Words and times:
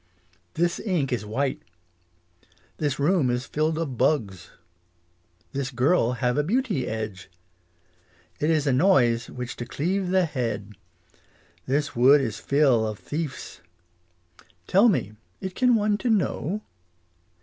This 0.55 0.79
ink 0.79 1.13
is 1.13 1.27
white. 1.27 1.61
This 2.77 2.97
room 2.97 3.29
is 3.29 3.45
filled 3.45 3.77
of 3.77 3.99
bugs. 3.99 4.49
This 5.51 5.69
girl 5.69 6.13
have 6.13 6.39
a 6.39 6.43
beauty 6.43 6.87
edge. 6.87 7.29
It 8.39 8.49
is 8.49 8.65
a 8.65 8.73
noise 8.73 9.29
which 9.29 9.55
to 9.57 9.65
cleave 9.67 10.09
the 10.09 10.25
head. 10.25 10.73
This 11.67 11.95
wood 11.95 12.19
is 12.19 12.39
fill 12.39 12.87
of 12.87 12.97
thief's. 12.97 13.61
Tell 14.65 14.89
me, 14.89 15.11
it 15.39 15.53
can 15.53 15.75
one 15.75 15.99
to 15.99 16.09
know 16.09 16.63